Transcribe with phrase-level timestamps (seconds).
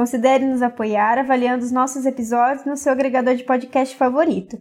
[0.00, 4.56] considere nos apoiar avaliando os nossos episódios no seu agregador de podcast favorito,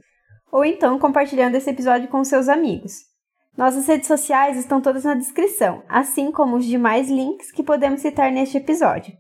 [0.52, 2.92] ou então compartilhando esse episódio com seus amigos.
[3.58, 8.34] Nossas redes sociais estão todas na descrição, assim como os demais links que podemos citar
[8.34, 9.14] neste episódio.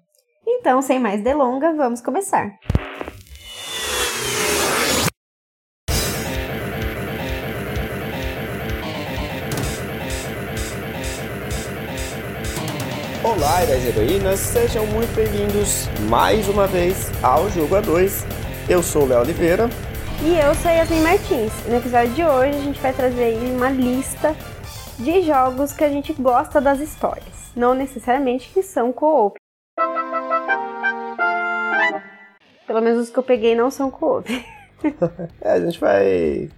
[0.45, 2.51] Então, sem mais delongas, vamos começar.
[13.59, 18.26] E heroínas, sejam muito bem-vindos mais uma vez ao Jogo A2.
[18.70, 19.70] Eu sou o Léo Oliveira.
[20.24, 21.51] E eu sou a Yasmin Martins.
[21.68, 24.34] No episódio de hoje a gente vai trazer aí uma lista
[24.98, 27.51] de jogos que a gente gosta das histórias.
[27.54, 29.38] Não necessariamente que são co-op.
[32.66, 34.29] Pelo menos os que eu peguei não são co-op.
[35.41, 36.49] é, a gente vai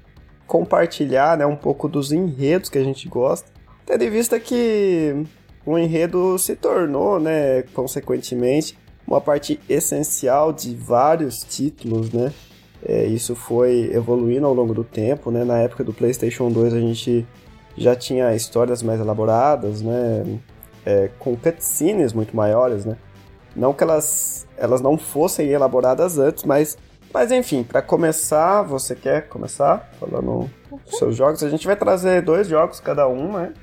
[0.46, 3.50] compartilhar né, um pouco dos enredos que a gente gosta.
[3.88, 5.26] Tendo em vista que
[5.66, 12.32] o enredo se tornou, né, consequentemente, uma parte essencial de vários títulos, né?
[12.84, 15.44] É, isso foi evoluindo ao longo do tempo, né?
[15.44, 17.28] Na época do PlayStation 2 a gente
[17.78, 20.40] já tinha histórias mais elaboradas, né?
[20.86, 22.98] É, com cutscenes muito maiores, né?
[23.56, 26.78] Não que elas, elas não fossem elaboradas antes, mas,
[27.14, 31.44] mas enfim, para começar, você quer começar falando dos seus jogos?
[31.44, 33.54] A gente vai trazer dois jogos cada um, né?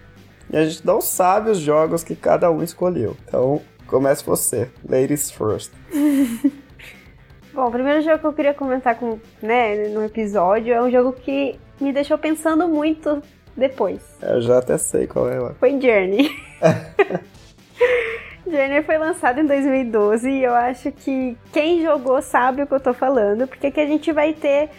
[0.51, 3.17] E a gente não sabe os jogos que cada um escolheu.
[3.27, 4.71] Então, comece você.
[4.89, 5.73] Ladies first.
[7.53, 11.13] Bom, o primeiro jogo que eu queria comentar com, né, no episódio é um jogo
[11.13, 13.23] que me deixou pensando muito
[13.57, 14.01] depois.
[14.23, 15.55] Eu já até sei qual é.
[15.55, 16.31] Foi Journey.
[18.47, 22.81] Journey foi lançado em 2012 e eu acho que quem jogou sabe o que eu
[22.81, 24.71] tô falando, porque aqui a gente vai ter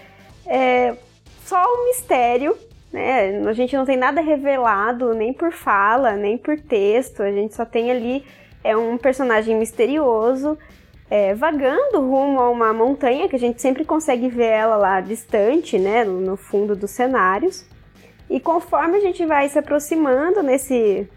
[0.47, 0.95] é,
[1.45, 2.57] só um mistério
[2.91, 3.47] né?
[3.47, 7.21] A gente não tem nada revelado, nem por fala, nem por texto.
[7.21, 8.23] A gente só tem ali
[8.63, 10.57] é um personagem misterioso
[11.09, 15.79] é, vagando rumo a uma montanha que a gente sempre consegue ver ela lá distante,
[15.79, 16.03] né?
[16.03, 17.65] No fundo dos cenários.
[18.29, 21.07] E conforme a gente vai se aproximando nesse.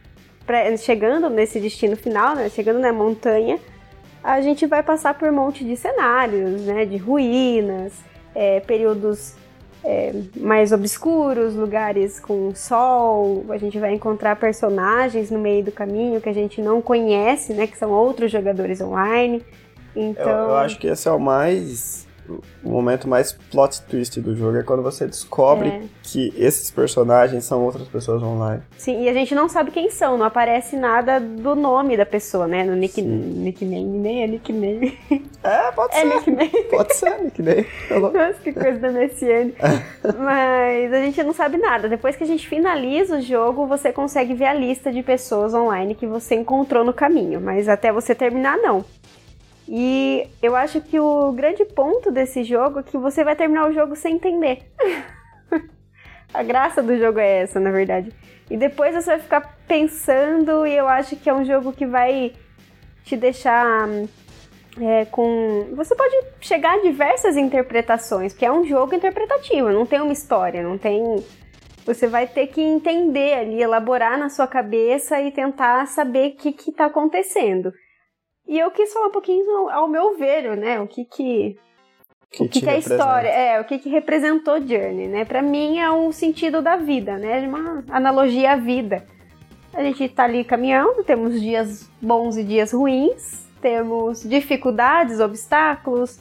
[0.79, 2.49] chegando nesse destino final, né?
[2.49, 3.59] Chegando na montanha,
[4.25, 6.87] a gente vai passar por um monte de cenários, né?
[6.87, 7.93] De ruínas,
[8.35, 9.37] é, períodos
[9.85, 13.45] é, mais obscuros, lugares com sol.
[13.51, 17.67] A gente vai encontrar personagens no meio do caminho que a gente não conhece, né?
[17.67, 19.43] Que são outros jogadores online.
[19.95, 20.29] Então...
[20.29, 24.57] Eu, eu acho que esse é o mais o momento mais plot twist do jogo
[24.57, 25.83] é quando você descobre é.
[26.03, 28.63] que esses personagens são outras pessoas online.
[28.77, 32.47] Sim, e a gente não sabe quem são, não aparece nada do nome da pessoa,
[32.47, 32.63] né?
[32.63, 34.99] No nick, nickname, nem é nickname.
[35.43, 36.07] É, pode é ser.
[36.07, 36.65] Nickname.
[36.71, 37.67] Pode ser nickname.
[37.91, 39.53] Nossa, que coisa da MSN.
[40.19, 41.89] Mas a gente não sabe nada.
[41.89, 45.97] Depois que a gente finaliza o jogo, você consegue ver a lista de pessoas online
[45.97, 47.41] que você encontrou no caminho.
[47.41, 48.85] Mas até você terminar, não.
[49.75, 53.73] E eu acho que o grande ponto desse jogo é que você vai terminar o
[53.73, 54.71] jogo sem entender.
[56.35, 58.13] a graça do jogo é essa, na verdade.
[58.51, 62.35] E depois você vai ficar pensando, e eu acho que é um jogo que vai
[63.03, 63.89] te deixar
[64.79, 65.69] é, com.
[65.75, 70.63] Você pode chegar a diversas interpretações, porque é um jogo interpretativo, não tem uma história,
[70.63, 71.25] não tem.
[71.87, 76.69] Você vai ter que entender ali, elaborar na sua cabeça e tentar saber o que
[76.69, 77.73] está acontecendo.
[78.53, 80.79] E eu quis falar um pouquinho ao meu ver, né?
[80.79, 81.57] O que que
[82.31, 85.25] que, o que, que é a história, é, o que, que representou Journey, né?
[85.25, 87.49] Para mim é um sentido da vida, né?
[87.49, 89.07] Uma analogia à vida.
[89.73, 96.21] A gente tá ali caminhando, temos dias bons e dias ruins, temos dificuldades, obstáculos,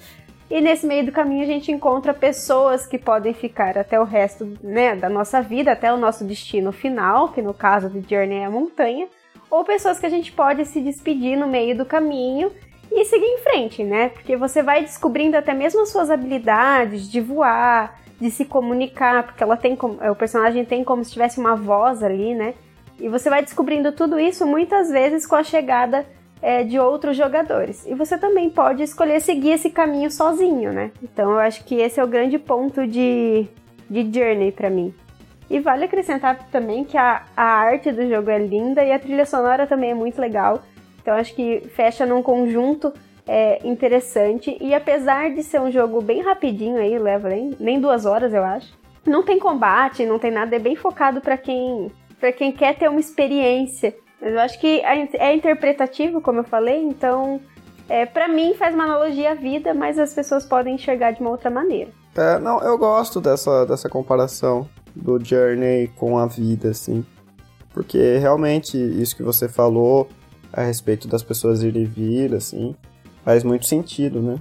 [0.49, 4.57] e nesse meio do caminho a gente encontra pessoas que podem ficar até o resto
[4.63, 8.45] né, da nossa vida, até o nosso destino final, que no caso de Journey é
[8.45, 9.09] a montanha
[9.51, 12.51] ou pessoas que a gente pode se despedir no meio do caminho
[12.89, 14.09] e seguir em frente, né?
[14.09, 19.43] Porque você vai descobrindo até mesmo as suas habilidades de voar, de se comunicar, porque
[19.43, 22.53] ela tem como, o personagem tem como se tivesse uma voz ali, né?
[22.97, 26.05] E você vai descobrindo tudo isso muitas vezes com a chegada
[26.41, 27.85] é, de outros jogadores.
[27.85, 30.91] E você também pode escolher seguir esse caminho sozinho, né?
[31.03, 33.47] Então eu acho que esse é o grande ponto de,
[33.89, 34.93] de Journey para mim.
[35.51, 39.25] E vale acrescentar também que a, a arte do jogo é linda e a trilha
[39.25, 40.61] sonora também é muito legal.
[41.01, 42.93] Então acho que fecha num conjunto
[43.27, 44.57] é interessante.
[44.61, 48.45] E apesar de ser um jogo bem rapidinho aí, leva nem, nem duas horas, eu
[48.45, 48.71] acho.
[49.05, 52.87] Não tem combate, não tem nada, é bem focado para quem para quem quer ter
[52.87, 53.93] uma experiência.
[54.21, 57.41] Mas eu acho que é interpretativo, como eu falei, então
[57.89, 61.31] é, para mim faz uma analogia à vida, mas as pessoas podem enxergar de uma
[61.31, 61.91] outra maneira.
[62.15, 67.05] É, não, eu gosto dessa, dessa comparação do Journey com a vida, assim.
[67.73, 70.07] Porque realmente isso que você falou
[70.51, 72.75] a respeito das pessoas irem e vir, assim,
[73.23, 74.35] faz muito sentido, né?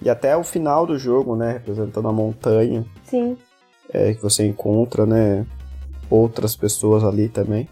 [0.00, 2.84] E até o final do jogo, né, representando a montanha.
[3.04, 3.36] Sim.
[3.92, 5.46] É, que você encontra, né,
[6.10, 7.68] outras pessoas ali também.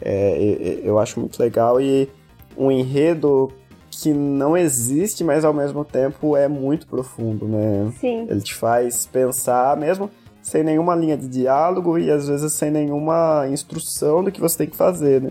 [0.00, 2.08] É, eu acho muito legal e
[2.56, 3.50] um enredo
[3.90, 7.92] que não existe, mas ao mesmo tempo é muito profundo, né?
[7.98, 8.26] Sim.
[8.28, 10.08] Ele te faz pensar, mesmo
[10.48, 14.66] sem nenhuma linha de diálogo e às vezes sem nenhuma instrução do que você tem
[14.68, 15.30] que fazer, né?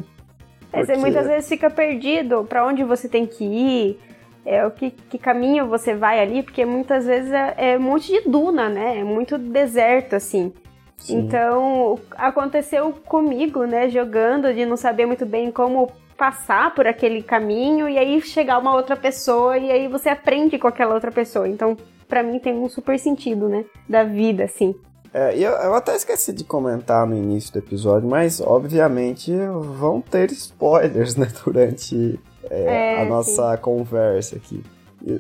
[0.72, 0.94] É, Porque...
[0.94, 4.00] Você muitas vezes fica perdido para onde você tem que ir,
[4.46, 8.08] é, o que, que, caminho você vai ali, porque muitas vezes é, é um monte
[8.12, 9.00] de duna, né?
[9.00, 10.54] É muito deserto, assim.
[10.98, 11.20] Sim.
[11.20, 17.88] Então, aconteceu comigo, né, jogando, de não saber muito bem como passar por aquele caminho
[17.88, 21.48] e aí chegar uma outra pessoa e aí você aprende com aquela outra pessoa.
[21.48, 21.78] Então,
[22.08, 24.74] para mim tem um super sentido, né, da vida, assim.
[25.18, 29.32] É, eu, eu até esqueci de comentar no início do episódio, mas obviamente
[29.76, 32.20] vão ter spoilers, né, durante
[32.52, 33.62] é, é, a nossa sim.
[33.64, 34.64] conversa aqui.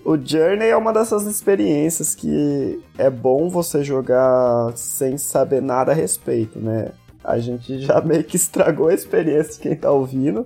[0.06, 5.96] O Journey é uma dessas experiências que é bom você jogar sem saber nada a
[5.96, 6.92] respeito, né?
[7.24, 10.46] A gente já meio que estragou a experiência de quem tá ouvindo,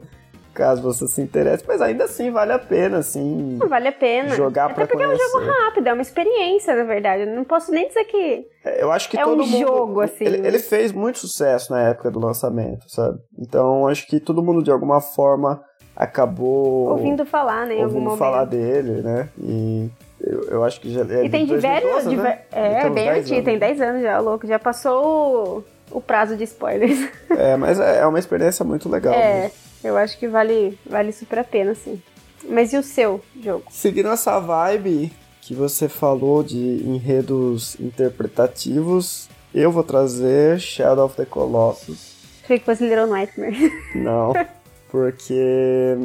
[0.53, 3.57] caso você se interesse, mas ainda assim vale a pena, assim.
[3.67, 4.29] Vale a pena.
[4.35, 5.21] Jogar Até pra porque conhecer.
[5.23, 7.23] é um jogo rápido, é uma experiência, na verdade.
[7.23, 8.45] Eu não posso nem dizer que.
[8.65, 9.59] É, eu acho que é todo um mundo.
[9.67, 10.25] jogo, assim.
[10.25, 13.19] Ele, ele fez muito sucesso na época do lançamento, sabe?
[13.39, 15.63] Então acho que todo mundo de alguma forma
[15.95, 19.29] acabou ouvindo falar, né, em ouvindo algum falar dele, né?
[19.39, 19.89] E
[20.19, 22.39] eu, eu acho que já é E tem de 2012, diversos, né?
[22.51, 26.35] é, Então, bem 10 antigo, tem 10 anos já, louco, já passou o, o prazo
[26.35, 27.09] de spoilers.
[27.29, 29.13] É, mas é é uma experiência muito legal.
[29.13, 29.51] é, mesmo.
[29.83, 32.01] Eu acho que vale, vale super a pena, sim.
[32.47, 33.65] Mas e o seu jogo?
[33.69, 35.11] Seguindo essa vibe
[35.41, 42.15] que você falou de enredos interpretativos, eu vou trazer Shadow of the Colossus.
[42.43, 43.71] Achei que fosse Little Nightmare.
[43.95, 44.33] Não,
[44.89, 45.95] porque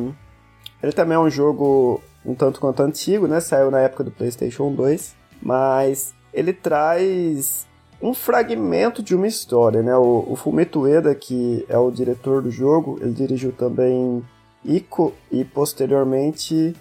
[0.82, 3.40] ele também é um jogo um tanto quanto antigo, né?
[3.40, 7.66] Saiu na época do PlayStation 2, mas ele traz
[8.06, 9.96] um fragmento de uma história, né?
[9.96, 14.24] O, o Fumito Ueda, que é o diretor do jogo, ele dirigiu também
[14.64, 16.74] Ico e posteriormente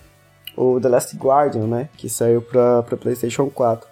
[0.56, 1.90] o The Last Guardian, né?
[1.98, 3.88] Que saiu para PlayStation 4.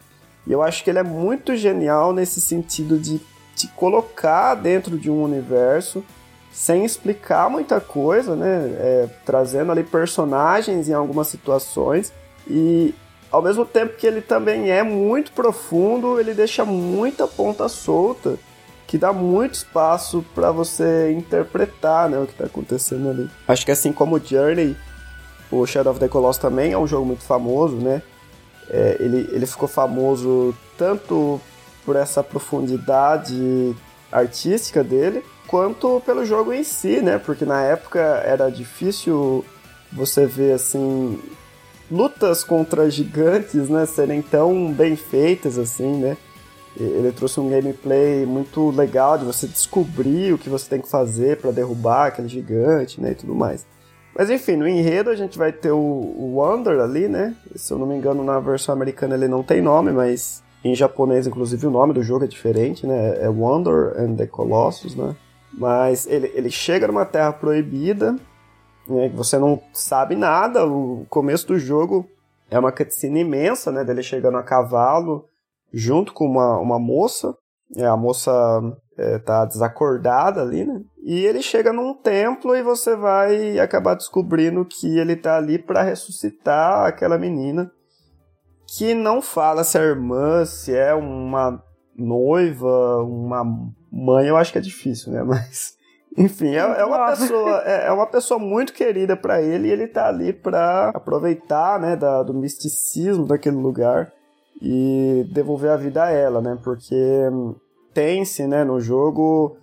[0.46, 3.20] E eu acho que ele é muito genial nesse sentido de
[3.56, 6.04] te colocar dentro de um universo
[6.52, 8.76] sem explicar muita coisa, né?
[8.80, 12.14] É, trazendo ali personagens em algumas situações
[12.48, 12.94] e
[13.34, 18.38] ao mesmo tempo que ele também é muito profundo, ele deixa muita ponta solta
[18.86, 23.28] que dá muito espaço para você interpretar, né, o que tá acontecendo ali.
[23.48, 24.78] Acho que assim como o Journey,
[25.52, 28.04] o Shadow of the Colossus também é um jogo muito famoso, né?
[28.70, 31.42] É, ele, ele ficou famoso tanto
[31.84, 33.76] por essa profundidade
[34.12, 37.18] artística dele, quanto pelo jogo em si, né?
[37.18, 39.44] Porque na época era difícil
[39.92, 41.20] você ver assim
[41.92, 46.18] lutas contra gigantes, né, serem tão bem feitas assim, né?
[46.76, 51.38] Ele trouxe um gameplay muito legal de você descobrir o que você tem que fazer
[51.38, 53.66] para derrubar aquele gigante, né, e tudo mais.
[54.16, 57.36] Mas enfim, no enredo a gente vai ter o, Wonder ali, né?
[57.56, 61.28] Se eu não me engano, na versão americana ele não tem nome, mas em japonês,
[61.28, 63.18] inclusive, o nome do jogo é diferente, né?
[63.22, 65.16] É Wonder and the Colossus, né?
[65.52, 68.16] Mas ele, ele chega numa terra proibida,
[68.88, 69.10] né?
[69.10, 70.66] Você não sabe nada.
[70.66, 72.08] O começo do jogo
[72.50, 73.84] é uma cutscene imensa, né?
[73.84, 75.26] Dele chegando a cavalo
[75.74, 77.36] junto com uma, uma moça.
[77.76, 78.32] É, a moça
[78.98, 80.82] é, tá desacordada ali, né?
[81.04, 85.82] E ele chega num templo e você vai acabar descobrindo que ele tá ali para
[85.82, 87.72] ressuscitar aquela menina
[88.78, 91.62] que não fala se é irmã, se é uma
[91.96, 93.44] noiva, uma
[93.92, 95.22] mãe, eu acho que é difícil, né?
[95.24, 95.76] Mas
[96.18, 97.22] enfim, é, é uma Nossa.
[97.22, 101.80] pessoa é, é uma pessoa muito querida para ele e ele tá ali para aproveitar,
[101.80, 104.12] né, da, do misticismo daquele lugar
[104.62, 106.58] e devolver a vida a ela, né?
[106.64, 106.96] Porque
[107.94, 109.58] tem-se, né, no jogo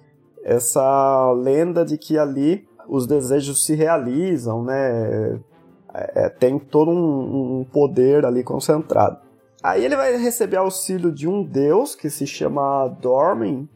[0.44, 5.40] essa lenda de que ali os desejos se realizam, né?
[5.92, 9.18] É, tem todo um, um poder ali concentrado.
[9.62, 13.68] Aí ele vai receber auxílio de um deus que se chama Dormin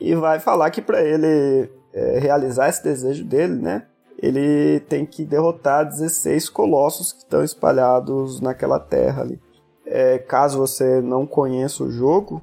[0.00, 3.86] e vai falar que para ele é, realizar esse desejo dele, né?
[4.22, 9.40] ele tem que derrotar 16 colossos que estão espalhados naquela terra ali.
[9.86, 12.42] É, caso você não conheça o jogo,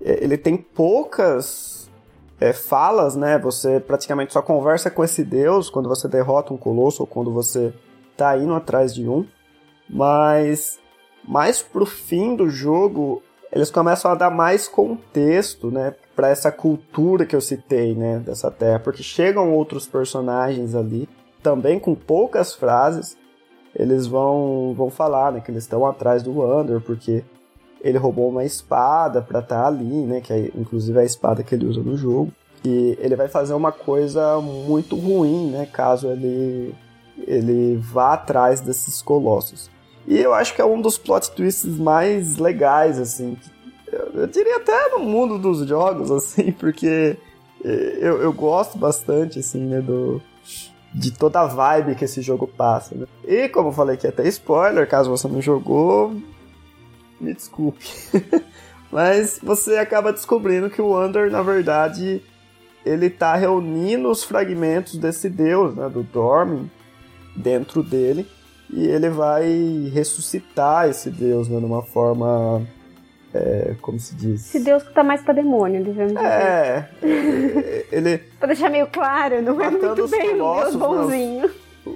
[0.00, 1.90] é, ele tem poucas
[2.38, 3.38] é, falas, né?
[3.38, 7.72] Você praticamente só conversa com esse deus quando você derrota um colosso ou quando você
[8.16, 9.26] tá indo atrás de um.
[9.88, 10.78] Mas
[11.26, 17.26] mais pro fim do jogo, eles começam a dar mais contexto, né, para essa cultura
[17.26, 21.06] que eu citei, né, dessa terra, porque chegam outros personagens ali,
[21.42, 23.16] também com poucas frases,
[23.74, 27.22] eles vão vão falar, né, que eles estão atrás do Wander porque
[27.82, 31.54] ele roubou uma espada para estar tá ali, né, que é inclusive a espada que
[31.54, 32.32] ele usa no jogo.
[32.64, 36.74] E ele vai fazer uma coisa muito ruim, né, caso ele
[37.26, 39.70] ele vá atrás desses colossos.
[40.06, 43.36] E eu acho que é um dos plot twists mais legais, assim.
[43.36, 43.55] Eu,
[44.14, 47.16] eu diria até no mundo dos jogos, assim, porque
[47.62, 50.20] eu, eu gosto bastante, assim, né, do,
[50.92, 52.94] de toda a vibe que esse jogo passa.
[52.94, 53.06] Né?
[53.24, 56.14] E como eu falei que até spoiler, caso você não jogou,
[57.20, 57.84] me desculpe.
[58.90, 62.22] Mas você acaba descobrindo que o Under, na verdade,
[62.84, 66.70] ele tá reunindo os fragmentos desse deus, né, do Dormin,
[67.34, 68.26] dentro dele
[68.70, 72.66] e ele vai ressuscitar esse deus né, numa forma.
[73.36, 74.46] É, como se diz?
[74.46, 76.24] Esse deus que tá mais pra demônio, devemos dizer.
[76.24, 76.88] É.
[77.92, 78.18] ele.
[78.38, 81.50] pra deixar meio claro, não é muito bem um deus bonzinho.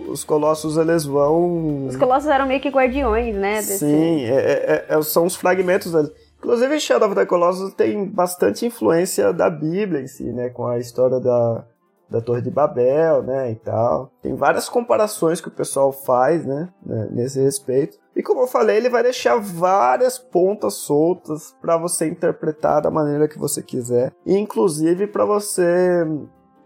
[0.09, 1.87] os colossos eles vão.
[1.87, 3.57] Os colossos eram meio que guardiões, né?
[3.57, 3.79] Desse...
[3.79, 6.11] Sim, é, é, é, são os fragmentos deles.
[6.39, 10.49] Inclusive, Shadow of the Colossus tem bastante influência da Bíblia em si, né?
[10.49, 11.65] Com a história da,
[12.11, 14.11] da Torre de Babel, né, e tal.
[14.21, 17.99] Tem várias comparações que o pessoal faz, né, né nesse respeito.
[18.17, 23.29] E como eu falei, ele vai deixar várias pontas soltas para você interpretar da maneira
[23.29, 26.05] que você quiser, e inclusive para você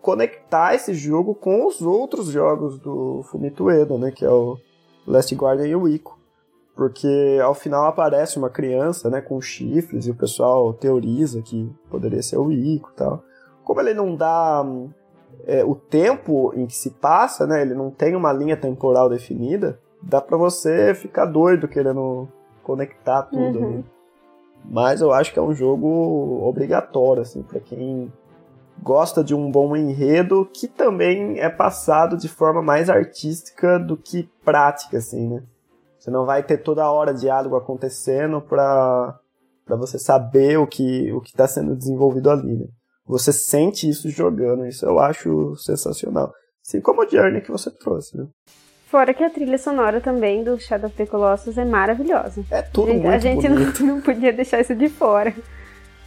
[0.01, 4.57] conectar esse jogo com os outros jogos do Fumito Ueda, né, que é o
[5.07, 6.19] Last Guardian e o Ico.
[6.75, 12.23] Porque ao final aparece uma criança, né, com chifres e o pessoal teoriza que poderia
[12.23, 13.23] ser o Ico e tal.
[13.63, 14.63] Como ele não dá
[15.47, 17.63] é, o tempo em que se passa, né?
[17.63, 19.79] Ele não tem uma linha temporal definida.
[20.03, 22.29] Dá para você ficar doido querendo
[22.63, 23.59] conectar tudo.
[23.59, 23.71] Uhum.
[23.79, 23.85] Né?
[24.65, 28.11] Mas eu acho que é um jogo obrigatório, assim, para quem
[28.83, 34.29] gosta de um bom enredo que também é passado de forma mais artística do que
[34.45, 35.43] prática, assim, né?
[35.99, 39.19] Você não vai ter toda hora diálogo acontecendo para
[39.65, 42.67] para você saber o que o que está sendo desenvolvido ali, né?
[43.07, 46.33] Você sente isso jogando, isso eu acho sensacional.
[46.67, 48.27] Assim como o Journey que você trouxe, né?
[48.87, 52.45] Fora que a trilha sonora também do Shadow of the Colossus é maravilhosa.
[52.51, 53.85] É tudo a gente, muito A gente bonito.
[53.85, 55.35] Não, não podia deixar isso de fora.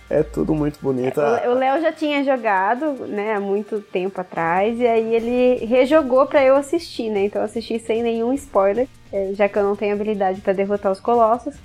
[0.10, 1.20] É tudo muito bonito.
[1.20, 6.26] É, o Léo já tinha jogado, né, há muito tempo atrás, e aí ele rejogou
[6.26, 7.26] para eu assistir, né?
[7.26, 10.94] Então eu assisti sem nenhum spoiler, é, já que eu não tenho habilidade para derrotar
[10.94, 11.56] os colossos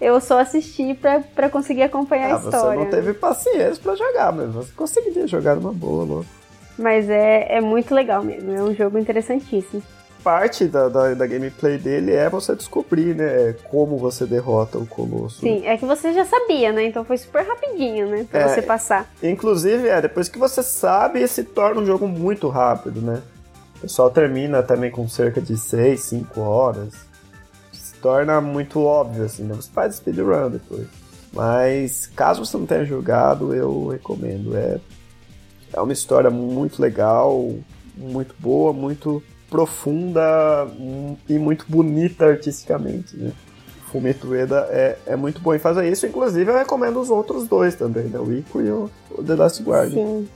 [0.00, 2.78] eu só assisti pra, pra conseguir acompanhar ah, a história.
[2.78, 6.26] Você não teve paciência pra jogar, mas você conseguiria jogar numa boa, louco.
[6.78, 9.82] Mas é, é muito legal mesmo, é um jogo interessantíssimo.
[10.22, 15.40] Parte da, da, da, gameplay dele é você descobrir, né, como você derrota o Colosso.
[15.40, 18.60] Sim, é que você já sabia, né, então foi super rapidinho, né, pra é, você
[18.60, 19.08] passar.
[19.22, 23.22] Inclusive, é, depois que você sabe, se torna um jogo muito rápido, né.
[23.76, 27.06] O pessoal termina também com cerca de 6, 5 horas
[28.00, 29.54] torna muito óbvio, assim, né?
[29.54, 30.86] Você faz speedrun depois.
[31.32, 34.56] Mas, caso você não tenha jogado, eu recomendo.
[34.56, 34.80] É,
[35.72, 37.52] é uma história muito legal,
[37.96, 40.66] muito boa, muito profunda
[41.28, 43.32] e muito bonita artisticamente, né?
[43.90, 46.06] Fumito Ueda é, é muito bom em fazer isso.
[46.06, 48.18] Inclusive, eu recomendo os outros dois também, né?
[48.18, 50.04] O Ico e o, o The Last Guardian.
[50.04, 50.28] Sim.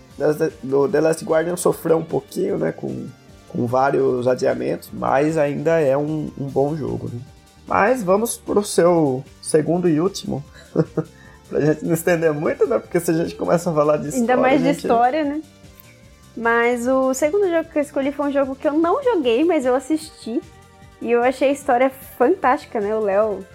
[0.73, 2.73] O The Last Guardian sofreu um pouquinho, né?
[2.73, 3.07] Com,
[3.49, 7.21] com vários adiamentos, mas ainda é um, um bom jogo, né?
[7.71, 10.43] Mas vamos pro seu segundo e último.
[11.49, 12.81] pra gente não estender muito, né?
[12.81, 14.23] Porque se a gente começa a falar de história.
[14.23, 14.77] Ainda mais de gente...
[14.79, 15.41] história, né?
[16.37, 19.65] Mas o segundo jogo que eu escolhi foi um jogo que eu não joguei, mas
[19.65, 20.43] eu assisti.
[21.01, 22.93] E eu achei a história fantástica, né?
[22.93, 23.47] O Léo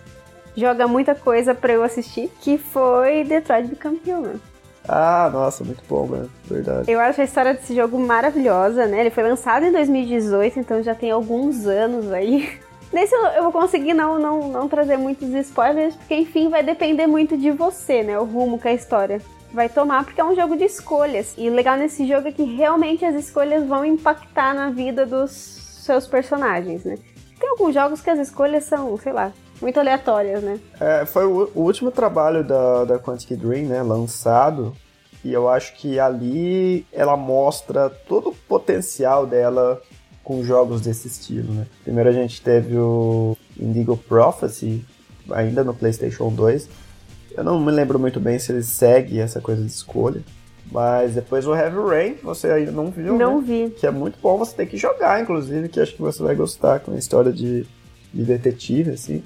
[0.56, 4.40] joga muita coisa para eu assistir, que foi Detroit Become Human.
[4.88, 6.26] Ah, nossa, muito bom, né?
[6.46, 6.90] Verdade.
[6.90, 9.02] Eu acho a história desse jogo maravilhosa, né?
[9.02, 12.58] Ele foi lançado em 2018, então já tem alguns anos aí.
[12.94, 17.38] Nesse eu vou conseguir não, não, não trazer muitos spoilers, porque enfim vai depender muito
[17.38, 18.18] de você, né?
[18.20, 21.34] O rumo que a história vai tomar, porque é um jogo de escolhas.
[21.38, 25.32] E o legal nesse jogo é que realmente as escolhas vão impactar na vida dos
[25.32, 26.98] seus personagens, né?
[27.40, 30.60] Tem alguns jogos que as escolhas são, sei lá, muito aleatórias, né?
[30.80, 33.82] É, foi o, o último trabalho da, da Quantic Dream, né?
[33.82, 34.76] Lançado.
[35.24, 39.82] E eu acho que ali ela mostra todo o potencial dela
[40.26, 41.68] com jogos desse estilo, né?
[41.84, 44.84] Primeiro a gente teve o Indigo Prophecy,
[45.30, 46.68] ainda no PlayStation 2.
[47.38, 50.22] Eu não me lembro muito bem se ele segue essa coisa de escolha.
[50.72, 53.46] Mas depois o Heavy Rain, você ainda não viu, Não né?
[53.46, 53.70] vi.
[53.70, 56.80] Que é muito bom, você tem que jogar, inclusive, que acho que você vai gostar
[56.80, 57.68] com a história de,
[58.12, 59.22] de detetive, assim.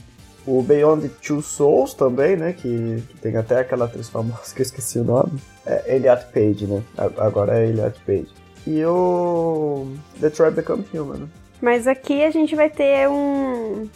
[0.46, 2.52] O Beyond Two Souls também, né?
[2.52, 5.40] Que, que tem até aquela atriz famosa que eu esqueci o nome.
[5.66, 6.84] É Elliot Page, né?
[7.18, 8.28] Agora é Elliot Page.
[8.68, 9.88] E o
[10.18, 11.30] Detroit Become Human?
[11.62, 13.88] Mas aqui a gente vai ter um,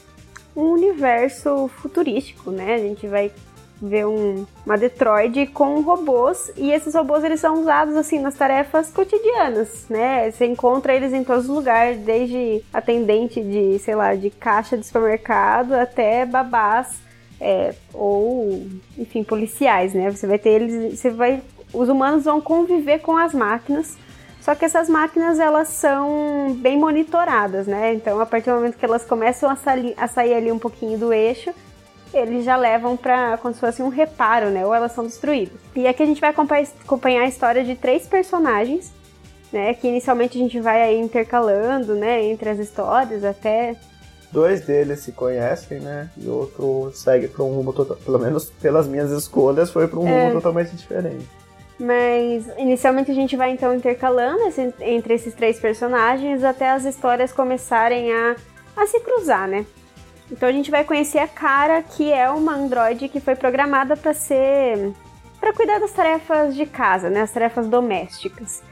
[0.55, 2.75] um universo futurístico, né?
[2.75, 3.31] A gente vai
[3.81, 8.89] ver um, uma Detroit com robôs e esses robôs eles são usados assim nas tarefas
[8.91, 10.31] cotidianas, né?
[10.31, 14.85] Você encontra eles em todos os lugares, desde atendente de, sei lá, de caixa de
[14.85, 17.01] supermercado até babás
[17.41, 18.65] é, ou,
[18.97, 20.09] enfim, policiais, né?
[20.09, 21.41] Você vai ter eles, você vai,
[21.73, 23.97] os humanos vão conviver com as máquinas
[24.43, 27.93] só que essas máquinas elas são bem monitoradas, né?
[27.93, 30.97] Então, a partir do momento que elas começam a, sali- a sair ali um pouquinho
[30.97, 31.51] do eixo,
[32.13, 34.65] eles já levam para como se fosse um reparo, né?
[34.65, 35.55] Ou elas são destruídas.
[35.75, 38.91] E aqui a gente vai acompa- acompanhar a história de três personagens,
[39.51, 39.73] né?
[39.73, 42.23] Que inicialmente a gente vai intercalando, né?
[42.25, 43.75] Entre as histórias até
[44.31, 46.09] Dois deles se conhecem, né?
[46.17, 47.97] E o outro segue para um rumo total.
[47.97, 50.21] Pelo menos pelas minhas escolhas, foi para um É.
[50.23, 51.27] rumo totalmente diferente.
[51.79, 57.31] Mas inicialmente a gente vai então intercalando esse- entre esses três personagens até as histórias
[57.31, 58.35] começarem a,
[58.77, 59.65] a se cruzar, né?
[60.31, 64.13] Então a gente vai conhecer a Cara, que é uma androide que foi programada para
[64.13, 64.93] ser
[65.39, 68.63] para cuidar das tarefas de casa, né, as tarefas domésticas.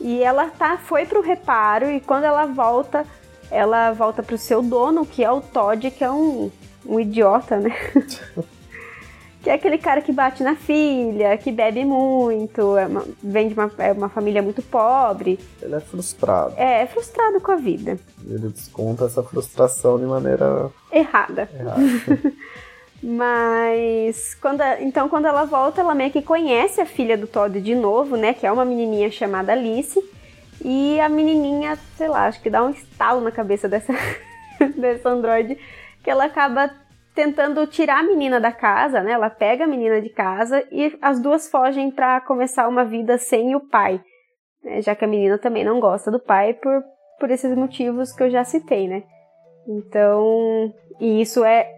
[0.00, 3.04] E ela tá foi pro reparo e quando ela volta,
[3.50, 6.52] ela volta pro seu dono, que é o Todd, que é um,
[6.86, 7.74] um idiota, né?
[9.44, 13.54] que é aquele cara que bate na filha, que bebe muito, é uma- vem de
[13.54, 16.54] uma, é uma família muito pobre, Ele é frustrado.
[16.56, 17.98] é, é frustrado com a vida.
[18.26, 21.48] Ele desconta essa frustração de maneira Errada.
[21.54, 21.76] errada.
[23.02, 27.60] Mas quando a- então quando ela volta, ela meio que conhece a filha do Todd
[27.60, 28.32] de novo, né?
[28.32, 30.02] Que é uma menininha chamada Alice.
[30.64, 33.92] E a menininha, sei lá, acho que dá um estalo na cabeça dessa,
[34.78, 35.58] dessa androide,
[36.02, 36.70] que ela acaba
[37.14, 39.12] tentando tirar a menina da casa, né?
[39.12, 43.54] Ela pega a menina de casa e as duas fogem para começar uma vida sem
[43.54, 44.00] o pai,
[44.62, 44.82] né?
[44.82, 46.82] Já que a menina também não gosta do pai por,
[47.20, 49.04] por esses motivos que eu já citei, né?
[49.66, 51.70] Então, e isso é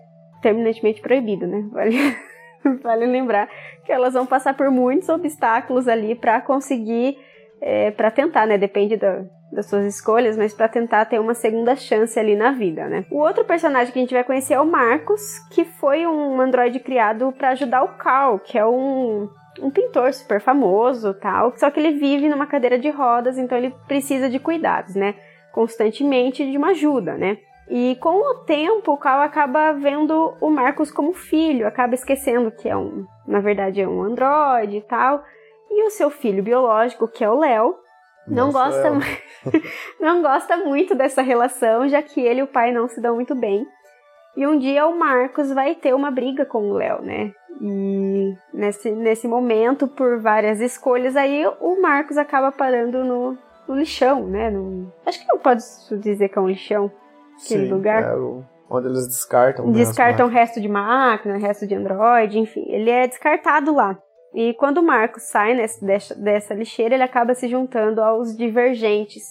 [0.42, 1.68] terminantemente proibido, né?
[1.70, 1.96] Vale,
[2.82, 3.48] vale lembrar
[3.84, 7.16] que elas vão passar por muitos obstáculos ali para conseguir,
[7.60, 8.56] é, para tentar, né?
[8.58, 12.88] Depende da- das suas escolhas, mas para tentar ter uma segunda chance ali na vida,
[12.88, 13.06] né?
[13.10, 16.80] O outro personagem que a gente vai conhecer é o Marcos, que foi um androide
[16.80, 19.28] criado para ajudar o Cal, que é um
[19.60, 23.74] um pintor super famoso, tal, só que ele vive numa cadeira de rodas, então ele
[23.88, 25.14] precisa de cuidados, né?
[25.52, 27.38] Constantemente de uma ajuda, né?
[27.68, 32.68] E com o tempo, o Cal acaba vendo o Marcos como filho, acaba esquecendo que
[32.68, 35.24] é um, na verdade, é um androide e tal.
[35.68, 37.74] E o seu filho biológico, que é o Léo,
[38.28, 39.06] não Nossa, gosta,
[39.48, 39.62] é-
[40.00, 43.34] não gosta muito dessa relação, já que ele e o pai não se dão muito
[43.34, 43.66] bem.
[44.36, 47.32] E um dia o Marcos vai ter uma briga com o Léo, né?
[47.60, 54.26] E nesse, nesse momento, por várias escolhas, aí o Marcos acaba parando no, no lixão,
[54.26, 54.50] né?
[54.50, 55.62] No- acho que não pode
[56.00, 56.90] dizer que é um lixão.
[57.42, 58.02] aquele Sim, lugar.
[58.02, 59.66] é o- onde eles descartam.
[59.68, 62.64] né, Descartam resto de máquina, resto de Android, enfim.
[62.68, 63.96] Ele é descartado lá.
[64.36, 69.22] E quando o Marcos sai nessa, dessa, dessa lixeira, ele acaba se juntando aos Divergentes,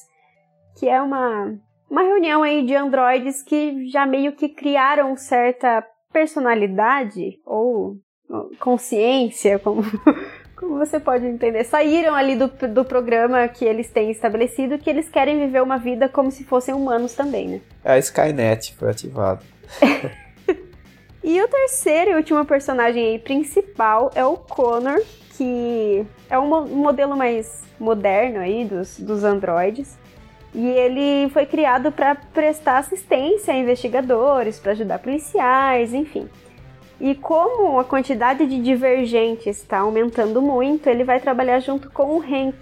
[0.79, 1.55] que é uma,
[1.87, 9.59] uma reunião aí de androides que já meio que criaram certa personalidade ou ou consciência,
[9.59, 9.83] como,
[10.57, 11.63] como você pode entender.
[11.63, 16.09] Saíram ali do, do programa que eles têm estabelecido que eles querem viver uma vida
[16.09, 17.61] como se fossem humanos também, né?
[17.83, 19.43] É a Skynet foi ativada.
[21.27, 25.01] E o terceiro e último personagem aí principal é o Connor,
[25.35, 29.97] que é um mo- modelo mais moderno aí dos, dos androides.
[30.53, 36.29] E ele foi criado para prestar assistência a investigadores, para ajudar policiais, enfim.
[37.01, 42.21] E como a quantidade de divergentes está aumentando muito, ele vai trabalhar junto com o
[42.21, 42.55] Hank,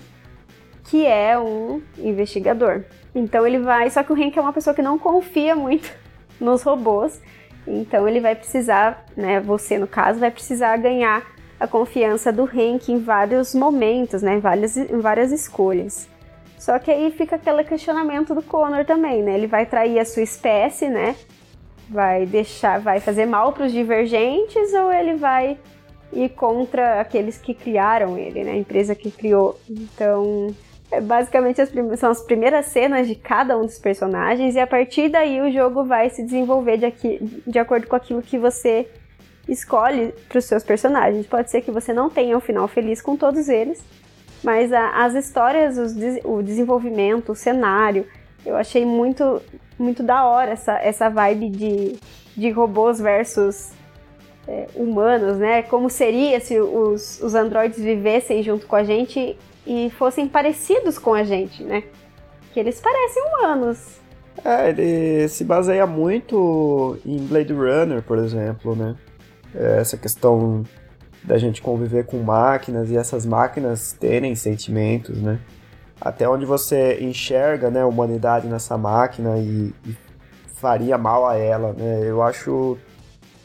[0.86, 2.86] que é um investigador.
[3.14, 5.92] Então ele vai, só que o Hank é uma pessoa que não confia muito
[6.40, 7.22] nos robôs.
[7.68, 11.24] Então ele vai precisar, né, você no caso, vai precisar ganhar
[11.60, 16.10] a confiança do Hank em vários momentos, né, em várias, em várias escolhas.
[16.64, 19.34] Só que aí fica aquele questionamento do Connor também, né?
[19.34, 21.14] Ele vai trair a sua espécie, né?
[21.90, 25.58] Vai deixar, vai fazer mal para os divergentes ou ele vai
[26.14, 28.52] ir contra aqueles que criaram ele, né?
[28.52, 29.60] A empresa que criou.
[29.70, 30.56] Então,
[30.94, 35.10] É, basicamente as são as primeiras cenas de cada um dos personagens e a partir
[35.10, 38.88] daí o jogo vai se desenvolver de, aqui, de acordo com aquilo que você
[39.50, 41.26] escolhe para os seus personagens.
[41.26, 43.84] Pode ser que você não tenha um final feliz com todos eles,
[44.44, 48.06] mas a, as histórias, os, o desenvolvimento, o cenário,
[48.46, 49.42] eu achei muito
[49.80, 51.96] muito da hora essa, essa vibe de,
[52.38, 53.72] de robôs versus
[54.48, 55.64] é, humanos, né?
[55.64, 61.14] Como seria se os, os androides vivessem junto com a gente e fossem parecidos com
[61.14, 61.84] a gente, né?
[62.52, 64.00] Que eles parecem humanos.
[64.44, 68.96] É, ele se baseia muito em Blade Runner, por exemplo, né?
[69.56, 70.64] É, essa questão
[71.24, 75.40] da gente conviver com máquinas e essas máquinas terem sentimentos, né?
[76.02, 79.96] Até onde você enxerga né, a humanidade nessa máquina e, e
[80.56, 82.02] faria mal a ela, né?
[82.04, 82.78] Eu acho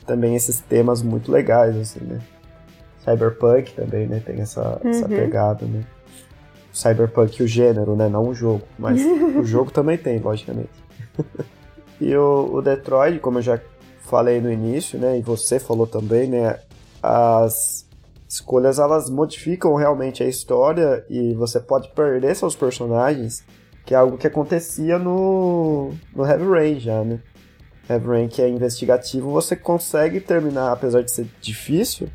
[0.07, 2.21] também esses temas muito legais, assim, né?
[3.05, 4.21] Cyberpunk também, né?
[4.25, 4.91] Tem essa, uhum.
[4.91, 5.85] essa pegada, né?
[6.79, 8.09] Cyberpunk, o gênero, né?
[8.09, 8.63] Não o jogo.
[8.79, 9.03] Mas
[9.37, 10.71] o jogo também tem, logicamente.
[12.01, 13.61] e o, o, Detroit, como eu já
[14.03, 15.19] falei no início, né?
[15.19, 16.61] E você falou também, né?
[17.03, 17.85] As
[18.29, 23.43] escolhas, elas modificam realmente a história e você pode perder seus personagens,
[23.85, 27.19] que é algo que acontecia no, no Heavy Rain já, né?
[27.91, 32.09] Heavy Rain, que é investigativo, você consegue terminar, apesar de ser difícil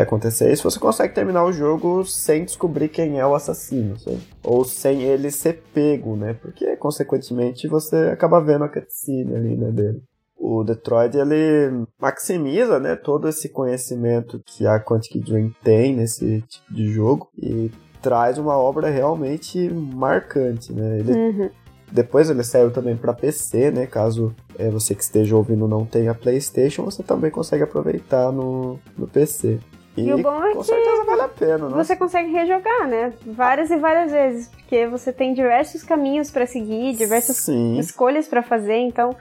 [0.00, 4.20] acontecer isso, você consegue terminar o jogo sem descobrir quem é o assassino, sabe?
[4.42, 6.34] ou sem ele ser pego, né?
[6.34, 10.02] Porque, consequentemente, você acaba vendo a cutscene ali, né, dele.
[10.38, 16.74] O Detroit, ele maximiza, né, todo esse conhecimento que a Quantic Dream tem nesse tipo
[16.74, 21.00] de jogo e traz uma obra realmente marcante, né?
[21.00, 21.50] Ele uhum.
[21.90, 23.86] Depois ele saiu também para PC, né?
[23.86, 29.06] Caso é, você que esteja ouvindo não tenha PlayStation, você também consegue aproveitar no, no
[29.06, 29.60] PC.
[29.96, 31.84] E, e o bom é com que certeza vale a pena, né?
[31.84, 33.12] Você consegue rejogar, né?
[33.24, 37.78] Várias e várias vezes, porque você tem diversos caminhos para seguir, diversas Sim.
[37.78, 39.16] escolhas para fazer, então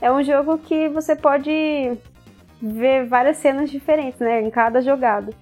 [0.00, 1.96] é um jogo que você pode
[2.60, 5.32] ver várias cenas diferentes, né, em cada jogada.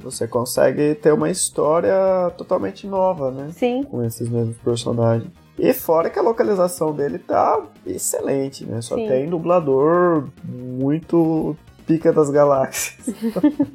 [0.00, 1.94] Você consegue ter uma história
[2.36, 3.50] totalmente nova, né?
[3.52, 3.84] Sim.
[3.84, 5.30] Com esses mesmos personagens.
[5.58, 8.80] E fora que a localização dele tá excelente, né?
[8.80, 9.06] Só Sim.
[9.06, 13.14] tem dublador muito pica das galáxias.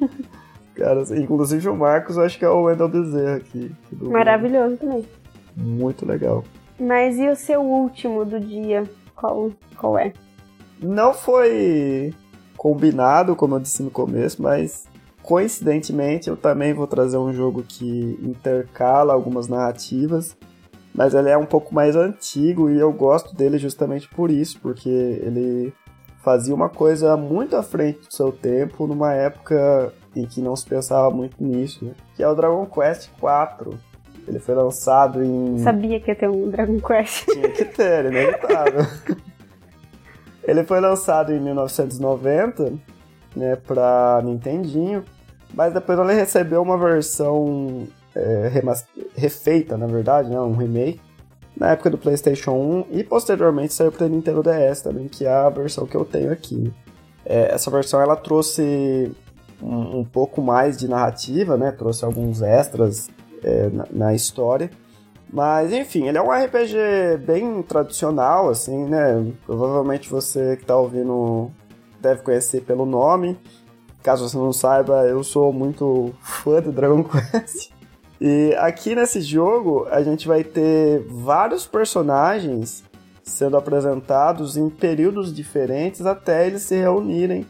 [0.74, 3.70] Cara, inclusive o Marcos, eu acho que é o Wendell Bezerra aqui.
[3.92, 5.04] Maravilhoso também.
[5.56, 6.44] Muito legal.
[6.78, 8.84] Mas e o seu último do dia?
[9.16, 10.12] Qual, qual é?
[10.80, 12.14] Não foi
[12.56, 14.86] combinado, como eu disse no começo, mas
[15.22, 20.36] coincidentemente eu também vou trazer um jogo que intercala algumas narrativas
[20.98, 24.88] mas ele é um pouco mais antigo e eu gosto dele justamente por isso, porque
[24.88, 25.72] ele
[26.24, 30.66] fazia uma coisa muito à frente do seu tempo, numa época em que não se
[30.66, 31.92] pensava muito nisso, né?
[32.16, 33.78] que é o Dragon Quest IV.
[34.26, 35.58] Ele foi lançado em.
[35.60, 37.26] Sabia que ia ter um Dragon Quest.
[37.30, 38.84] Tinha que ter, inevitável.
[40.42, 42.72] ele foi lançado em 1990,
[43.36, 45.04] né, pra Nintendinho,
[45.54, 47.86] mas depois ele recebeu uma versão
[48.18, 48.62] é,
[49.14, 51.00] refeita, na verdade, né, um remake,
[51.56, 55.48] na época do PlayStation 1 e posteriormente saiu para Nintendo DS também, que é a
[55.48, 56.72] versão que eu tenho aqui.
[57.24, 59.12] É, essa versão ela trouxe
[59.60, 63.10] um, um, pouco mais de narrativa, né, trouxe alguns extras
[63.42, 64.70] é, na, na, história.
[65.30, 69.30] Mas enfim, ele é um RPG bem tradicional, assim, né?
[69.44, 71.50] Provavelmente você que está ouvindo
[72.00, 73.38] deve conhecer pelo nome.
[74.02, 77.77] Caso você não saiba, eu sou muito fã do Dragon Quest.
[78.20, 82.84] E aqui nesse jogo a gente vai ter vários personagens
[83.22, 87.46] sendo apresentados em períodos diferentes até eles se reunirem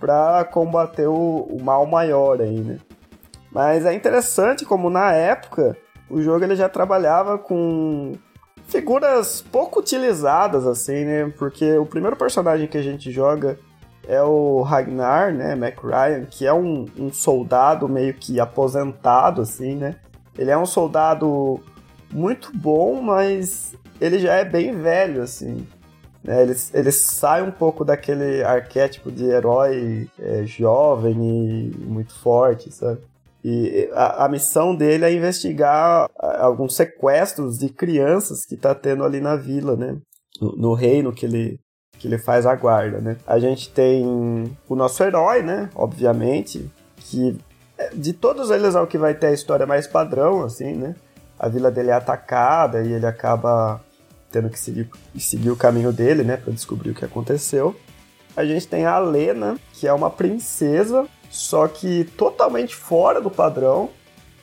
[0.00, 2.78] para combater o, o, mal maior aí, né?
[3.52, 5.76] Mas é interessante como na época
[6.08, 8.12] o jogo ele já trabalhava com
[8.66, 11.32] figuras pouco utilizadas assim, né?
[11.38, 13.58] Porque o primeiro personagem que a gente joga
[14.06, 19.74] é o Ragnar, né, Mac Ryan, que é um, um soldado meio que aposentado assim,
[19.74, 19.96] né?
[20.38, 21.60] Ele é um soldado
[22.12, 25.66] muito bom, mas ele já é bem velho, assim.
[26.22, 26.42] Né?
[26.42, 33.00] Ele, ele sai um pouco daquele arquétipo de herói é, jovem e muito forte, sabe?
[33.44, 39.20] E a, a, missão dele é investigar alguns sequestros de crianças que tá tendo ali
[39.20, 39.96] na vila, né?
[40.40, 41.60] No, no, reino que ele,
[41.98, 43.16] que ele faz a guarda, né?
[43.26, 44.04] A gente tem
[44.68, 45.70] o nosso herói, né?
[45.74, 47.38] Obviamente, que
[47.94, 50.94] de todos eles é o que vai ter a história mais padrão, assim, né?
[51.38, 53.80] A vila dele é atacada e ele acaba
[54.30, 56.36] tendo que seguir, seguir o caminho dele, né?
[56.36, 57.74] Pra descobrir o que aconteceu.
[58.36, 63.90] A gente tem a Lena, que é uma princesa, só que totalmente fora do padrão,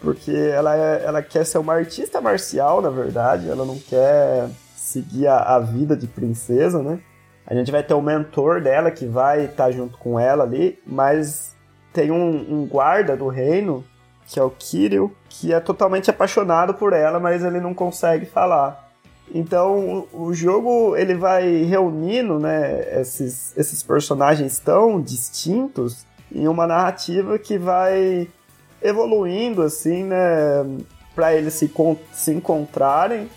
[0.01, 5.27] porque ela, é, ela quer ser uma artista marcial, na verdade, ela não quer seguir
[5.27, 6.99] a, a vida de princesa, né?
[7.47, 10.79] A gente vai ter o mentor dela que vai estar tá junto com ela ali,
[10.85, 11.54] mas
[11.95, 13.81] tem um, um, guarda do reino,
[14.27, 18.91] que é o Kirill, que é totalmente apaixonado por ela, mas ele não consegue falar.
[19.33, 27.39] Então o, jogo ele vai reunindo né, esses, esses personagens tão distintos em uma narrativa
[27.39, 28.27] que vai
[28.83, 30.17] evoluindo assim, né,
[31.15, 31.71] para eles se,
[32.11, 33.29] se encontrarem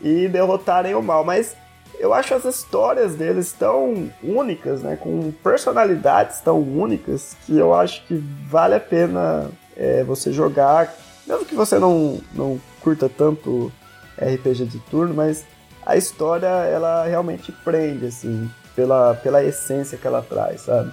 [0.00, 1.24] e derrotarem o mal.
[1.24, 1.56] Mas
[1.98, 8.04] eu acho as histórias deles tão únicas, né, com personalidades tão únicas, que eu acho
[8.06, 10.94] que vale a pena é, você jogar,
[11.26, 13.72] mesmo que você não, não curta tanto
[14.16, 15.44] RPG de turno, mas
[15.84, 20.92] a história ela realmente prende, assim, pela, pela essência que ela traz, sabe?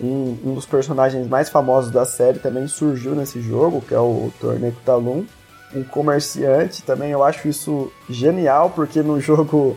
[0.00, 4.32] Um, um dos personagens mais famosos da série também surgiu nesse jogo, que é o
[4.40, 5.24] Torneco Talum,
[5.74, 7.10] um comerciante também.
[7.10, 9.76] Eu acho isso genial, porque no jogo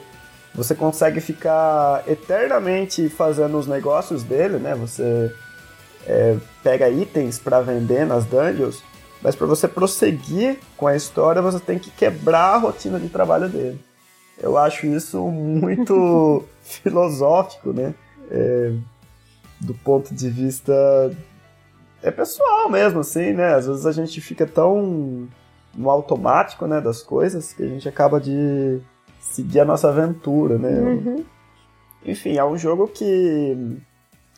[0.58, 4.74] você consegue ficar eternamente fazendo os negócios dele, né?
[4.74, 5.32] Você
[6.08, 8.84] é, pega itens para vender nas dungeons,
[9.22, 13.48] mas para você prosseguir com a história, você tem que quebrar a rotina de trabalho
[13.48, 13.80] dele.
[14.42, 17.94] Eu acho isso muito filosófico, né?
[18.32, 18.74] É,
[19.62, 20.74] do ponto de vista
[22.02, 23.54] é pessoal mesmo, assim, né?
[23.54, 25.28] Às vezes a gente fica tão
[25.76, 28.82] no automático, né, das coisas que a gente acaba de
[29.20, 30.80] seguir a nossa aventura, né?
[30.80, 31.26] Uhum.
[32.06, 33.78] Enfim, é um jogo que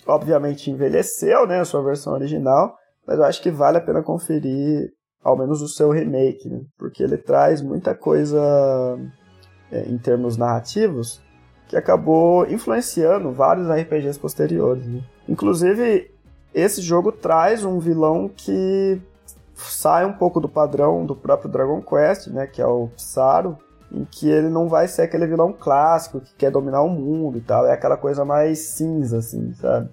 [0.08, 4.92] obviamente envelheceu, né, a sua versão original, mas eu acho que vale a pena conferir
[5.24, 6.62] ao menos o seu remake, né?
[6.78, 8.40] Porque ele traz muita coisa
[9.72, 11.22] é, em termos narrativos
[11.68, 15.04] que acabou influenciando vários RPGs posteriores, né?
[15.28, 16.12] Inclusive,
[16.54, 19.00] esse jogo traz um vilão que
[19.54, 23.58] sai um pouco do padrão do próprio Dragon Quest, né, que é o Psaro,
[23.92, 27.42] em que ele não vai ser aquele vilão clássico que quer dominar o mundo e
[27.42, 29.90] tal, é aquela coisa mais cinza, assim, sabe?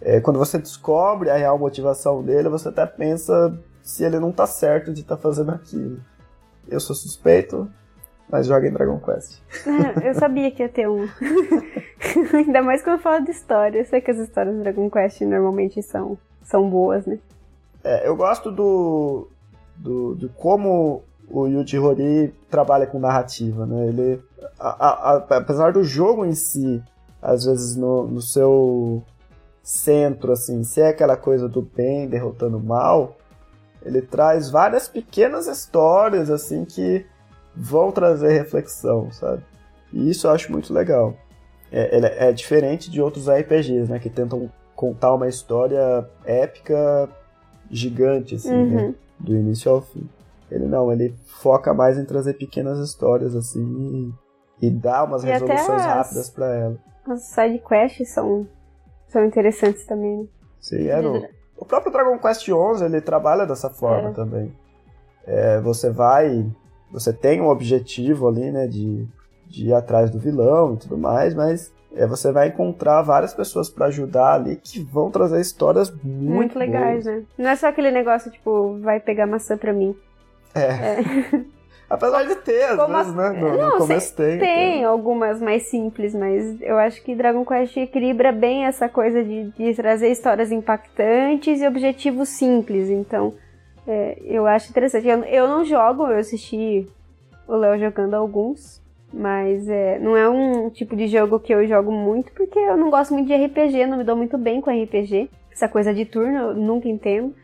[0.00, 4.46] É, quando você descobre a real motivação dele, você até pensa se ele não tá
[4.46, 5.98] certo de estar tá fazendo aquilo.
[6.68, 7.68] Eu sou suspeito,
[8.28, 9.40] mas joga em Dragon Quest.
[9.66, 11.08] É, eu sabia que ia ter um.
[12.32, 13.78] Ainda mais quando eu falo de história.
[13.78, 17.18] Eu sei que as histórias do Dragon Quest normalmente são, são boas, né?
[17.82, 19.28] É, eu gosto do,
[19.76, 23.88] do, de como o Yuji Horii trabalha com narrativa, né?
[23.88, 24.22] Ele,
[24.58, 26.82] a, a, a, apesar do jogo em si,
[27.20, 29.02] às vezes no, no seu
[29.62, 33.18] centro, assim, ser aquela coisa do bem derrotando o mal,
[33.82, 37.04] ele traz várias pequenas histórias, assim, que
[37.54, 39.42] vão trazer reflexão, sabe?
[39.92, 41.14] E isso eu acho muito legal.
[41.70, 43.98] É, é diferente de outros RPGs, né?
[43.98, 47.08] Que tentam contar uma história épica
[47.70, 48.56] gigante, assim, né?
[48.56, 48.88] uhum.
[48.88, 48.94] né?
[49.18, 50.08] Do início ao fim.
[50.50, 54.14] Ele não, ele foca mais em trazer pequenas histórias, assim,
[54.60, 56.76] e, e dar umas e resoluções rápidas para ela.
[57.06, 58.46] As side quests são,
[59.08, 60.22] são interessantes também.
[60.22, 60.26] Né?
[60.60, 61.00] Sim, é.
[61.00, 61.22] No,
[61.56, 64.12] o próprio Dragon Quest XI, ele trabalha dessa forma é.
[64.12, 64.52] também.
[65.26, 66.46] É, você vai,
[66.90, 69.06] você tem um objetivo ali, né, de,
[69.46, 73.68] de ir atrás do vilão e tudo mais, mas é, você vai encontrar várias pessoas
[73.68, 77.16] para ajudar ali que vão trazer histórias muito, muito legais, boas.
[77.16, 77.24] né?
[77.36, 79.96] Não é só aquele negócio tipo, vai pegar maçã pra mim.
[80.54, 80.60] É.
[80.60, 81.44] é.
[81.90, 83.30] Apesar de ter, às Como vezes, né?
[83.30, 84.38] No, não, no começo tem.
[84.38, 84.90] Tem então.
[84.90, 89.74] algumas mais simples, mas eu acho que Dragon Quest equilibra bem essa coisa de, de
[89.74, 92.90] trazer histórias impactantes e objetivos simples.
[92.90, 93.32] Então,
[93.86, 95.08] é, eu acho interessante.
[95.08, 96.86] Eu, eu não jogo, eu assisti
[97.46, 98.86] o Léo jogando alguns.
[99.10, 102.90] Mas é, não é um tipo de jogo que eu jogo muito, porque eu não
[102.90, 105.30] gosto muito de RPG, não me dou muito bem com RPG.
[105.50, 107.34] Essa coisa de turno eu nunca entendo.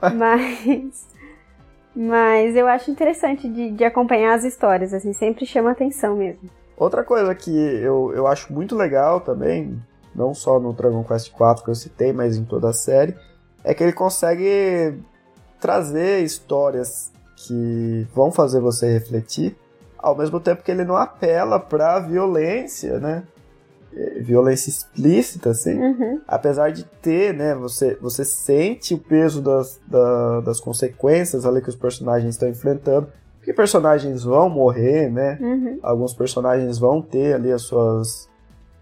[0.16, 1.08] mas.
[1.94, 6.48] Mas eu acho interessante de, de acompanhar as histórias, assim, sempre chama atenção mesmo.
[6.76, 9.78] Outra coisa que eu, eu acho muito legal também,
[10.14, 13.14] não só no Dragon Quest IV que eu citei, mas em toda a série,
[13.62, 14.98] é que ele consegue
[15.60, 19.56] trazer histórias que vão fazer você refletir
[19.98, 23.24] ao mesmo tempo que ele não apela pra violência, né?
[23.94, 25.76] É, violência explícita, assim.
[25.76, 26.20] Uhum.
[26.26, 27.54] Apesar de ter, né?
[27.56, 33.08] Você, você sente o peso das, da, das consequências ali que os personagens estão enfrentando.
[33.38, 35.38] Porque personagens vão morrer, né?
[35.40, 35.78] Uhum.
[35.82, 38.28] Alguns personagens vão ter ali as suas,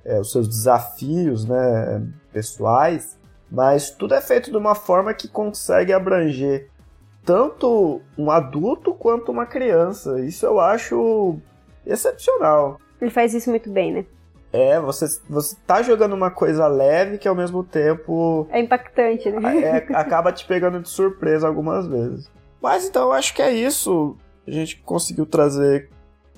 [0.05, 2.03] é, os seus desafios, né?
[2.33, 3.17] Pessoais.
[3.51, 6.69] Mas tudo é feito de uma forma que consegue abranger
[7.25, 10.21] tanto um adulto quanto uma criança.
[10.21, 11.39] Isso eu acho
[11.87, 12.79] excepcional.
[13.01, 14.07] Ele faz isso muito bem, né?
[14.53, 18.47] É, você, você tá jogando uma coisa leve que ao mesmo tempo.
[18.51, 19.59] É impactante, né?
[19.63, 22.31] É, acaba te pegando de surpresa algumas vezes.
[22.61, 24.17] Mas então eu acho que é isso.
[24.47, 25.91] A gente conseguiu trazer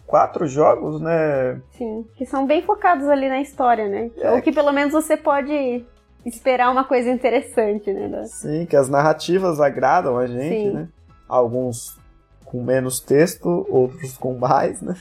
[0.07, 1.61] quatro jogos, né?
[1.71, 4.11] Sim, que são bem focados ali na história, né?
[4.19, 4.33] É.
[4.33, 5.85] Ou que pelo menos você pode
[6.27, 8.25] esperar uma coisa interessante, né?
[8.25, 10.73] Sim, que as narrativas agradam a gente, Sim.
[10.73, 10.89] né?
[11.29, 11.97] Alguns
[12.45, 14.97] com menos texto, outros com mais, né?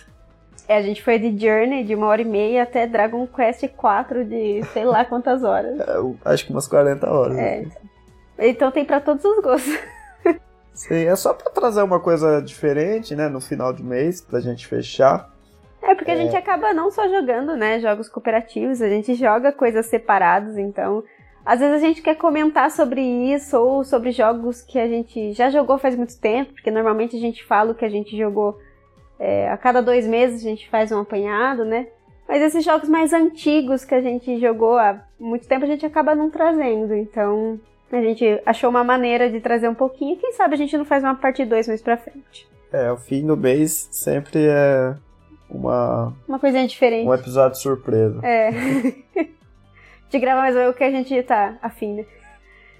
[0.69, 4.23] É, a gente foi de Journey de uma hora e meia até Dragon Quest 4
[4.23, 5.79] de sei lá quantas horas.
[5.79, 7.38] É, acho que umas 40 horas.
[7.39, 7.62] É.
[7.62, 7.71] Assim.
[8.38, 9.79] Então tem para todos os gostos.
[10.71, 14.67] Sim, é só para trazer uma coisa diferente, né, no final do mês, pra gente
[14.67, 15.34] fechar.
[15.82, 16.13] É, porque é...
[16.13, 21.03] a gente acaba não só jogando, né, jogos cooperativos, a gente joga coisas separadas, então
[21.43, 25.49] às vezes a gente quer comentar sobre isso ou sobre jogos que a gente já
[25.49, 28.60] jogou faz muito tempo, porque normalmente a gente fala o que a gente jogou
[29.19, 31.88] é, a cada dois meses, a gente faz um apanhado, né?
[32.27, 36.15] Mas esses jogos mais antigos que a gente jogou há muito tempo, a gente acaba
[36.15, 37.60] não trazendo, então
[37.91, 40.17] a gente achou uma maneira de trazer um pouquinho.
[40.17, 42.47] Quem sabe a gente não faz uma parte 2 mais pra frente.
[42.71, 44.95] É, o fim do mês sempre é
[45.49, 46.13] uma.
[46.27, 47.08] Uma coisinha diferente.
[47.08, 48.19] Um episódio surpresa.
[48.23, 48.51] É.
[50.10, 52.05] de gravar mais o que a gente tá afim, né?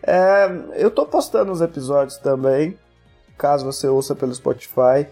[0.04, 2.78] É, eu tô postando os episódios também.
[3.38, 5.08] Caso você ouça pelo Spotify.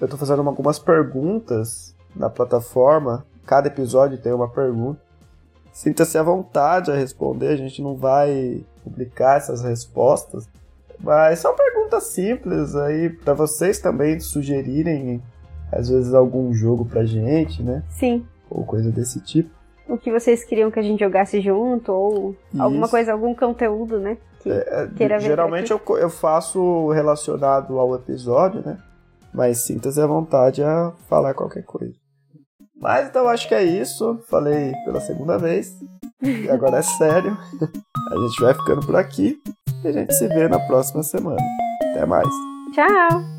[0.00, 3.24] Eu tô fazendo algumas perguntas na plataforma.
[3.46, 5.00] Cada episódio tem uma pergunta.
[5.72, 10.48] Sinta-se à vontade a responder, a gente não vai publicar essas respostas.
[10.98, 15.22] Mas são perguntas simples aí para vocês também sugerirem
[15.70, 17.82] às vezes algum jogo pra gente, né?
[17.90, 18.24] Sim.
[18.50, 19.50] Ou coisa desse tipo.
[19.88, 22.62] O que vocês queriam que a gente jogasse junto, ou Isso.
[22.62, 24.16] alguma coisa, algum conteúdo, né?
[24.40, 28.78] Que é, é geralmente eu, eu faço relacionado ao episódio, né?
[29.36, 31.92] Mas sinta-se à vontade a falar qualquer coisa.
[32.80, 34.18] Mas então acho que é isso.
[34.30, 35.70] Falei pela segunda vez.
[36.22, 37.36] E agora é sério.
[38.10, 39.38] A gente vai ficando por aqui.
[39.84, 41.42] E a gente se vê na próxima semana.
[41.92, 42.28] Até mais.
[42.72, 43.35] Tchau!